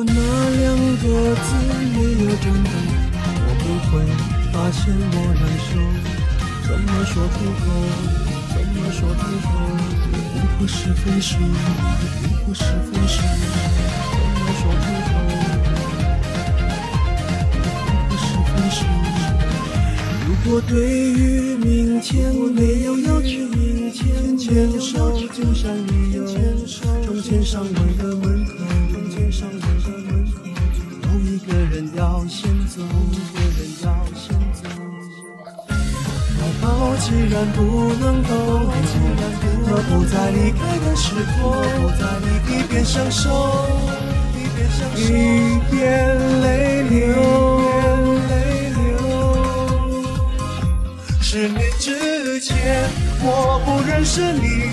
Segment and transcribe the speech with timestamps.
[0.00, 0.64] 果那两
[0.96, 1.04] 个
[1.36, 1.52] 字
[1.92, 2.70] 没有真的，
[3.44, 4.00] 我不会
[4.50, 5.68] 发现我难受。
[6.66, 7.62] 怎么说出口？
[8.48, 9.46] 怎么说出口？
[10.36, 11.36] 如果是分手，
[12.22, 13.20] 如果是分手，
[14.10, 15.12] 怎么说出口？
[17.52, 18.80] 如果是分手，
[20.26, 20.72] 如果对
[21.12, 26.24] 于明天没有要求，明天牵手就像理由，
[27.04, 28.54] 中间上门的门口，
[29.30, 30.40] 上门的门口，
[31.04, 34.68] 有一个人要先走，一个人要先走。
[36.36, 38.28] 怀抱既然不能逗
[38.82, 38.90] 留，
[39.66, 41.54] 何不在离开的时候，
[42.48, 43.30] 一边享受，
[44.96, 46.98] 一边泪流。
[51.20, 52.90] 十年之前，
[53.22, 54.72] 我不认识你，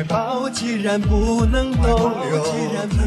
[0.00, 2.42] 怀抱既然不能逗留，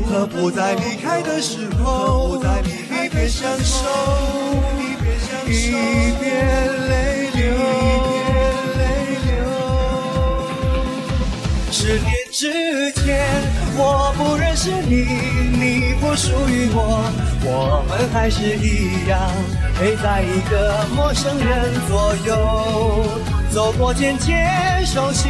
[0.06, 3.88] 何不在离开的时候，一边享受，
[5.48, 7.42] 一边泪流。
[11.72, 13.26] 十年之前，
[13.76, 15.08] 我不认识你，
[15.58, 17.12] 你不属于我，
[17.44, 19.20] 我们还是一样
[19.80, 23.04] 陪在一个陌生人左右。
[23.50, 25.30] 走过渐渐熟悉